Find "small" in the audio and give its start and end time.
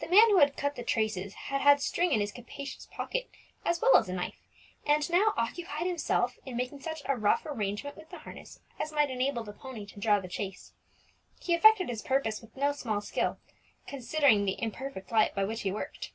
12.72-13.00